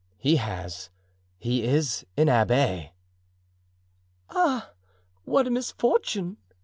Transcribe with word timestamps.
"He 0.17 0.37
has; 0.37 0.89
he 1.37 1.63
is 1.63 2.07
an 2.17 2.25
abbé." 2.25 2.89
"Ah, 4.31 4.71
what 5.25 5.45
a 5.45 5.51
misfortune!" 5.51 6.37